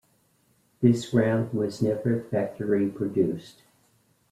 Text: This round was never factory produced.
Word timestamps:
This 0.81 1.13
round 1.13 1.53
was 1.53 1.79
never 1.79 2.23
factory 2.23 2.89
produced. 2.89 3.61